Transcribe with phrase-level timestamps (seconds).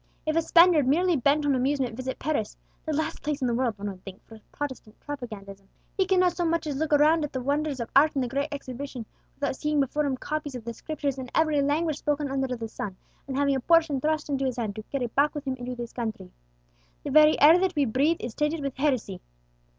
[0.25, 2.57] If a Spaniard, merely bent on amusement, visit Paris
[2.87, 6.43] (the last place in the world, one would think, for Protestant propagandism), he cannot so
[6.43, 9.79] much as look round at the wonders of art in the Great Exhibition, without seeing
[9.79, 13.53] before him copies of the Scriptures, in every language spoken under the sun, and having
[13.53, 16.31] a portion thrust into his hand, to carry back with him into this country.
[17.03, 19.21] The very air that we breathe is tainted with heresy.